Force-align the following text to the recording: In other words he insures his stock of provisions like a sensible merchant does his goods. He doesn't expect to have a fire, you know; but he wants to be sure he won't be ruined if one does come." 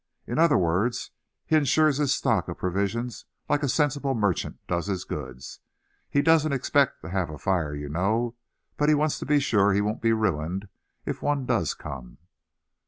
In 0.25 0.39
other 0.39 0.57
words 0.57 1.11
he 1.45 1.55
insures 1.55 1.97
his 1.97 2.11
stock 2.11 2.47
of 2.47 2.57
provisions 2.57 3.25
like 3.47 3.61
a 3.61 3.69
sensible 3.69 4.15
merchant 4.15 4.57
does 4.65 4.87
his 4.87 5.03
goods. 5.03 5.59
He 6.09 6.23
doesn't 6.23 6.51
expect 6.53 7.03
to 7.03 7.09
have 7.11 7.29
a 7.29 7.37
fire, 7.37 7.75
you 7.75 7.87
know; 7.87 8.33
but 8.77 8.89
he 8.89 8.95
wants 8.95 9.19
to 9.19 9.27
be 9.27 9.39
sure 9.39 9.73
he 9.73 9.81
won't 9.81 10.01
be 10.01 10.11
ruined 10.11 10.69
if 11.05 11.21
one 11.21 11.45
does 11.45 11.75
come." 11.75 12.17